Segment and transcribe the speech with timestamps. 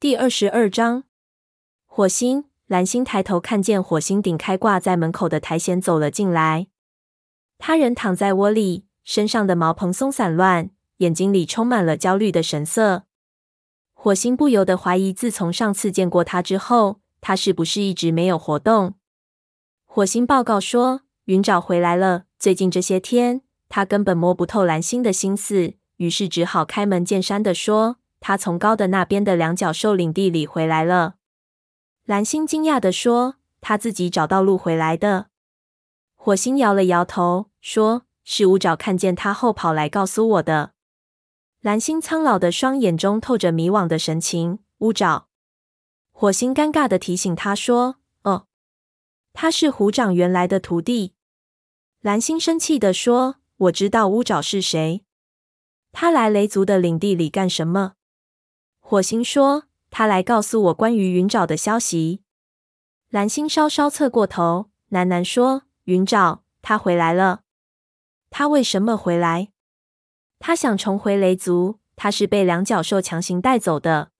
[0.00, 1.04] 第二十二章，
[1.84, 2.46] 火星。
[2.66, 6.68] 蓝星抬头看见火星顶开挂在门口的苔藓走了进来。
[7.58, 13.02] 他人躺在窝里，身上的毛蓬松散乱，眼睛里充满了焦虑的神色。
[13.92, 18.94] 火星不由得怀疑，自从上次见过他之后，他是不是一直没有活动？
[19.84, 22.24] 火星报告说，云沼回来了。
[22.38, 31.16] 最近这些天，他根本摸不透蓝星的心思，于是只好开门见山地说：“他从高的那边的两角兽领地里回来了。”
[32.06, 35.26] 蓝星惊讶地说：“他自己找到路回来的。”
[36.14, 40.72] 火星摇了摇头，说：“是乌爪看见他后跑来告诉我的。”
[41.62, 44.60] 蓝星苍老的双眼中透着迷惘的神情。
[44.78, 45.28] 乌爪，
[46.12, 48.46] 火星尴尬地提醒他说：“哦，
[49.34, 51.14] 他是虎掌原来的徒弟。”
[52.00, 53.36] 蓝星生气地说
[53.68, 55.04] ：“我知道乌爪是谁，
[55.92, 57.92] 他来雷族的领地里干什么？”
[58.90, 62.24] 火星说：“他来告诉我关于云爪的消息。”
[63.08, 67.42] 蓝星稍稍侧过头，喃喃说：“云爪，他回来了。
[68.30, 69.52] 他为什么回来？
[70.40, 71.78] 他想重回雷族。
[71.94, 74.10] 他是被两角兽强行带走的。”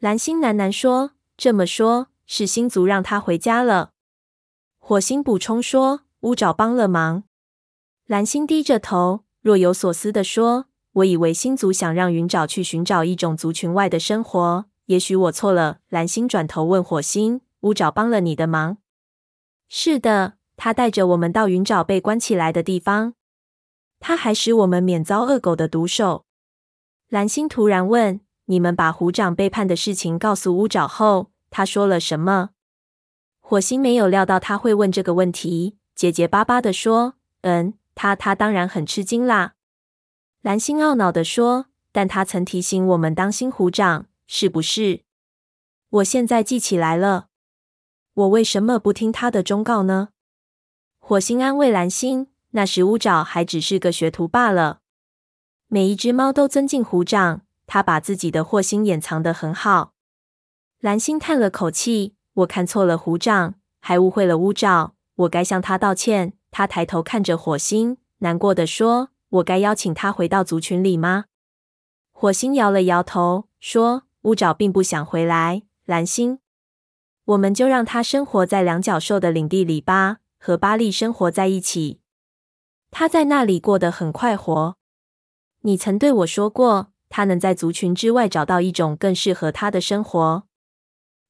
[0.00, 3.92] 蓝星喃喃说：“这么说，是星族让他回家了。”
[4.80, 6.04] 火星补充说。
[6.20, 7.24] 乌爪帮了忙。
[8.06, 18.78] 蓝星低着头，若有所思地说：“我以为星族想让云爪去寻找一种族群外的生活，也许我错了。”蓝星转头问火星：“乌爪帮了你的忙
[19.68, 23.14] ？”“是的，他带着我们到云爪被关起来的地方。
[24.00, 26.26] 他还使我们免遭恶狗的毒手。”
[27.08, 32.50] 蓝星突然问：“你们把虎掌背叛的事情告诉乌爪后，他说了什么？”
[33.40, 35.76] 火星没有料到他会问这个问题。
[35.94, 39.54] 结结巴巴地说：“嗯，他他当然很吃惊啦。”
[40.42, 45.02] 蓝星懊恼地说：“但他曾提醒我们当心虎掌，是不是？
[45.88, 47.28] 我现在记起来了。
[48.14, 50.08] 我为什么不听他的忠告呢？”
[50.98, 54.80] 火星安慰蓝星：“那时乌爪还只是个学徒罢了。
[55.68, 59.92] 每一只猫都尊敬虎掌，他把自己的祸心掩藏得很好。”
[60.80, 66.32] 蓝星叹了口气：“我看错了虎掌，还误会了乌爪。”我该向他道歉。
[66.50, 71.26] 他抬头看着火星，难过地说：“我该邀请他回到族群里吗？”
[72.10, 76.38] 火星摇了摇头，说：“乌爪并不想回来。”蓝星，
[77.24, 82.00] 我们就让他生活在两角兽的领地里吧，和巴利生活在一起。
[82.90, 84.76] 他在那里过得很快活。
[85.62, 90.44] 你曾对我说过，他能在族群之外找到一种更适合他的生活。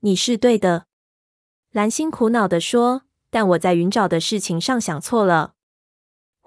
[0.00, 0.86] 你是对的。
[1.72, 3.02] 蓝星苦恼地说。
[3.30, 5.52] 但我在云沼的事情上想错了。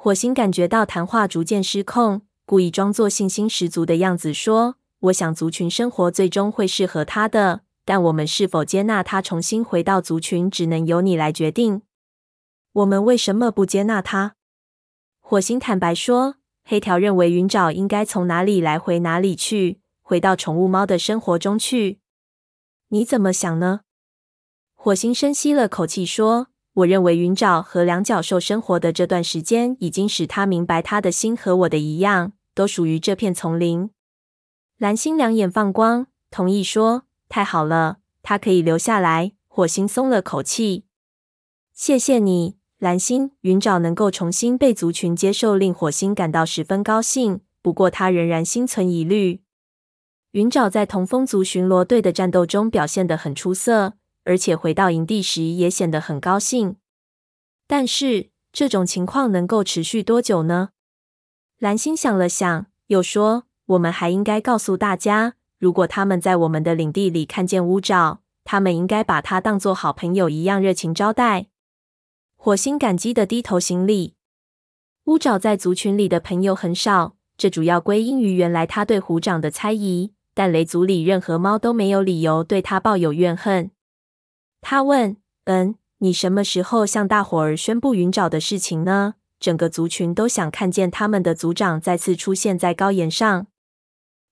[0.03, 11.84] 火星感觉到谈话逐渐失控，故意装作信心十足的样子说：“我想族群生活最终会适合他的，但我们是否接纳他重新回到族群，只能由你来决定。”
[12.73, 14.34] 我们为什么不接纳他？
[15.19, 22.00] 火星坦白说：“黑条认为云沼应该从哪里来回哪里去，回到宠物猫的生活中去。
[22.88, 23.81] 你怎么想呢？”
[24.73, 26.47] 火星深吸了口气说。
[26.81, 33.89] 我认为云沼和两角兽生活的这段时间，已经使他明白，他的心和我的一样，都属于这片丛林。
[34.77, 40.85] 蓝星两眼放光，同意说：“太好了，他可以留下来。”火星松了口气
[41.75, 47.41] ：“谢谢你，蓝星。”云沼能够重新被族群接受，令火星感到十分高兴。
[47.61, 49.41] 不过，他仍然心存疑虑。
[50.31, 53.93] 云沼在同风族巡逻队的战斗中表现得很出色。
[54.23, 56.75] 而且回到营地时也显得很高兴，
[57.67, 60.69] 但是这种情况能够持续多久呢？
[61.57, 71.47] 蓝星想了想，又说：“我们还应该告诉大家，如果他们在我们的领地里看见乌爪，他们应该把它当作好朋友一样热情招待。”
[72.35, 74.15] 火星感激的低头行礼。
[75.05, 83.72] 乌爪在族群里的朋友很少，这主要归因于原来他对虎掌的猜疑，但雷族里任何猫都没有理由对他抱有怨恨。
[84.61, 89.16] 他问：“嗯，你什么时候向大伙儿宣布云沼的事情呢？
[89.40, 93.47] 整个族群都想看见他们的族长再次出现在高岩上。”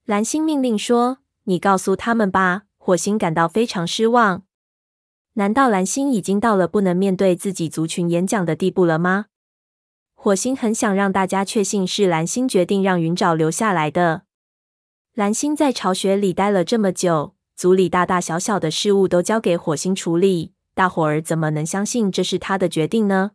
[0.05, 4.43] 蓝星命令说：“你告诉他们吧。”火星感到非常失望。
[5.33, 9.27] 难道蓝星已经到了不能面对自己族群演讲的地步了吗？
[10.15, 14.23] 火星很想让大家确信是蓝星决定让云沼留下来的。
[15.13, 17.35] 蓝星在巢穴里待了这么久。
[17.59, 23.31] 组里大大小小的事务都交给火星处理，大伙儿怎么能相信这是他的决定呢？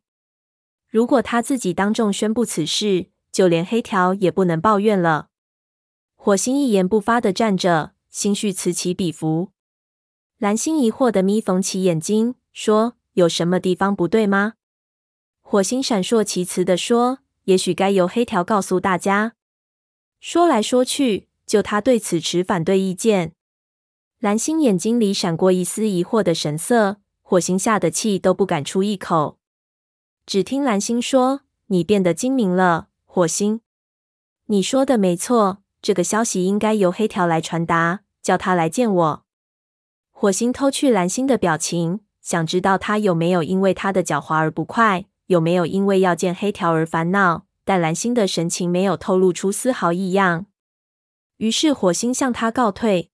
[0.89, 5.29] 如果他自己当众宣布此事，就连黑条也不能抱怨了。
[6.15, 9.51] 火星一言不发的站着，心绪此起彼伏。
[10.39, 14.55] 蓝星疑惑的眯缝起眼睛，说：“有什么地方不对吗？”
[15.45, 19.35] 火星闪烁其词的说：“也许该由黑条告诉大家。”
[20.19, 23.34] 说来说去，就他对此持反对意见。
[24.25, 29.37] 蓝星眼睛里闪过一丝疑惑的神色，火星吓得气都不敢出一口。
[30.25, 33.61] 只听蓝星说：“你变得精明了，火星。
[34.47, 39.25] 你说的没错，这个消息应该由黑条来传达，叫他来见我。”
[40.11, 47.45] 火星偷去蓝星的表情，想知道他有没有因为他的狡猾而不快，有没有因为要见黑条而烦恼。
[47.67, 50.47] 但蓝星的神情没有透露出丝毫异样。
[51.37, 53.11] 于是火星向他告退。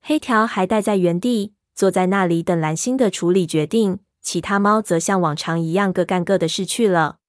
[0.00, 4.00] 黑条还待在原地，坐在那里等蓝星的处理决定。
[4.22, 7.20] 其他猫则像往常一样各干各的事去了。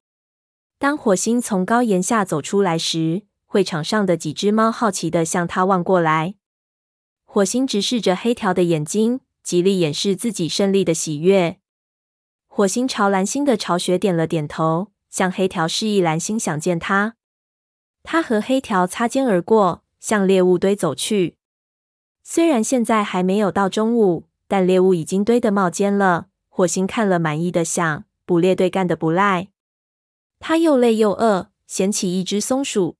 [0.78, 6.34] 当火星从高岩下走出来时，会场上的几只猫好奇地向他望过来。
[7.24, 11.58] 火星直视着黑条的眼睛，极力掩饰自己胜利的喜悦。
[12.46, 17.14] 火星朝蓝星的巢穴点了点头，向黑条示意蓝星想见他。
[18.02, 21.38] 他和黑条擦肩而过，向猎物堆走去。
[22.22, 26.28] 虽然现在还没有到中午，但猎物已经堆得冒尖了。
[26.48, 29.48] 火星看了，满意的想：捕猎队干得不赖。
[30.38, 32.96] 他又累又饿，捡起一只松鼠。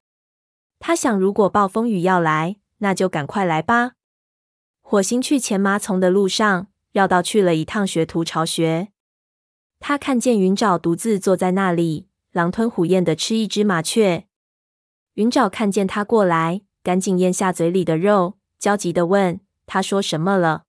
[0.79, 3.93] 他想，如果暴风雨要来，那就赶快来吧。
[4.81, 8.89] 火星去前麻丛的路上，绕道去了一趟学徒巢穴。
[9.79, 14.27] 他看见云沼独自坐在那里，狼吞虎咽地吃一只麻雀。
[15.15, 18.35] 云沼看见他过来，赶紧咽下嘴里的肉。
[18.63, 20.67] 焦急地问：“他说什么了？”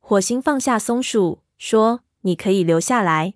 [0.00, 3.34] 火星放下松鼠，说：“你可以留下来。”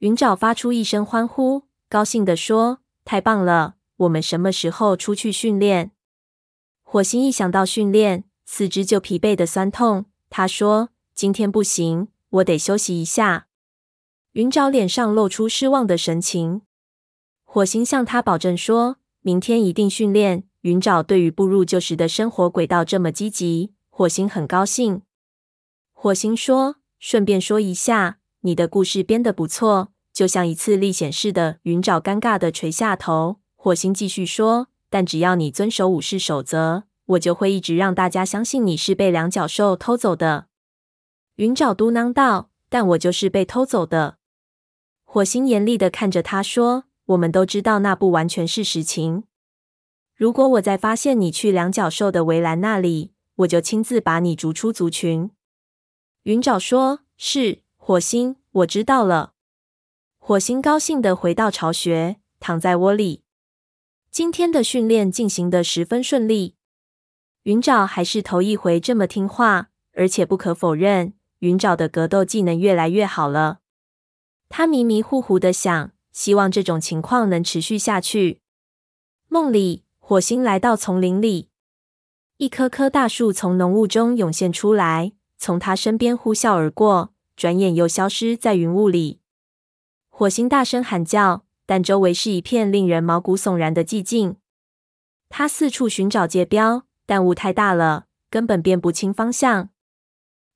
[0.00, 3.74] 云沼发出一声欢呼，高兴地说：“太棒了！
[3.98, 5.90] 我们什么时候出去训练？”
[6.82, 10.06] 火星一想到训练，四肢就疲惫的酸痛。
[10.30, 13.48] 他说：“今天不行，我得休息一下。”
[14.32, 16.62] 云沼脸上露出失望的神情。
[17.44, 25.00] 火星向他保证说：“明天一定训练。”云沼对于步入旧时的生活轨道这么积极，火星很高兴。
[25.92, 33.40] 火星说：“顺便说一下，你的故事编得不错，就像一次历险似的。”云沼尴尬地垂下头。
[33.56, 40.48] 火星继续说：“但只要你遵守武士守则，我就会一直让大家相信你是被两脚兽偷走的。”
[41.36, 44.18] 云沼嘟囔道：“但我就是被偷走的。”
[45.04, 49.24] 火星严厉的看着他说：“我们都知道那不完全是实情。”
[50.20, 55.30] 如果我再发现你去两脚兽的围栏那里，我就亲自把你逐出族群。
[56.24, 59.32] 云沼说：“是，火星，我知道了。”
[60.20, 63.22] 火星高兴地回到巢穴，躺在窝里。
[64.10, 66.54] 今天的训练进行得十分顺利。
[67.44, 73.60] 云沼还是头一回这么听话，而且不可否认，云沼的格斗技能越来越好了。
[74.50, 78.42] 他迷迷糊糊的想，希望这种情况能持续下去。
[79.26, 79.84] 梦里。
[80.10, 81.50] 火星来到丛林里，
[82.38, 89.20] 一棵棵大树从浓雾中涌现出来，从他身边呼啸而过，转眼又消失在云雾里。
[90.08, 94.34] 火星大声喊叫，但周围是一片令人毛骨悚然的寂静。
[95.28, 99.68] 他四处寻找界标，但雾太大了，根本辨不清方向。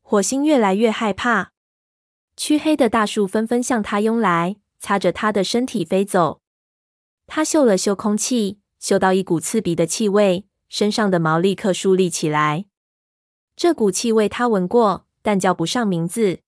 [0.02, 1.52] 火星越来越害怕，
[2.36, 6.40] 黢黑的大树纷纷向他拥来，擦着他的身体飞走。
[7.29, 8.58] 他嗅了嗅空气。
[8.84, 12.67] 嗅到一股刺鼻的气味，身上的毛立刻竖立起来。
[13.56, 16.41] 这股气味他闻过，但叫不上名字。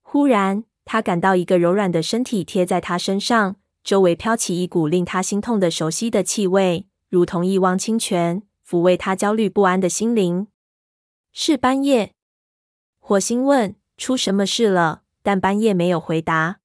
[0.00, 10.46] 忽然，他感到一个柔软的身体贴在他身上，周围飘起一股令他心痛的熟悉的气味，如同一汪清泉，抚慰他焦虑不安的心灵。
[11.32, 12.14] 是斑叶。
[13.00, 16.60] 火星问：“出什么事了？”但斑叶没有回答。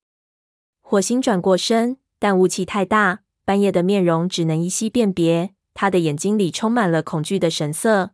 [0.82, 3.22] 火星转过身，但雾气太大。
[3.46, 8.12] 半夜的面容只能依稀辨别，他的眼睛里充满了恐惧的神色。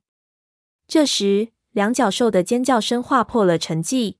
[0.88, 4.16] 这时，两脚兽的尖叫声划破了沉寂。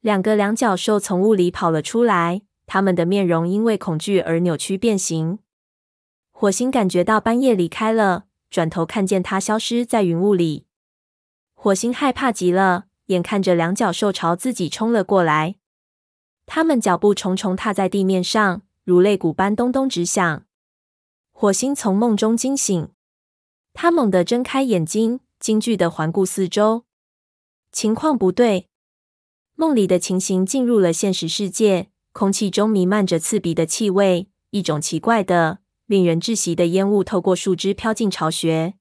[0.00, 5.40] 两个两脚兽从雾里跑了出来，他们的面容因为恐惧而扭曲变形。
[6.30, 10.66] 火星感觉到半夜离开了，转头看见它消失在云雾里。
[11.54, 15.56] 火星害怕极了，眼看着两脚兽朝自己冲了过来，
[16.46, 18.62] 他们脚步重重踏在地面上。
[18.84, 20.44] 如肋骨般咚咚直响。
[21.30, 22.88] 火星从梦中惊醒，
[23.72, 26.84] 他猛地睁开眼睛，惊惧地环顾四周，
[27.70, 28.68] 情况不对。
[29.54, 38.74] 梦里的情形进入了现实世界，空气中弥漫着刺鼻的气味，一种奇怪的、令人窒息的烟雾透过树枝飘进巢穴。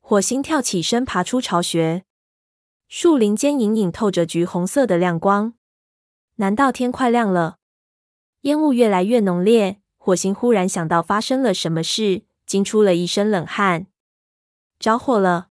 [0.00, 2.04] 火星跳起身，爬出巢穴。
[2.88, 5.54] 树林间隐隐透着橘红色的亮光。
[6.36, 7.57] 难道天快亮了？
[8.42, 13.86] 烟雾越来越浓烈，火星忽然想到发生了什么事，惊出了一身冷汗。
[14.78, 15.47] 着火了！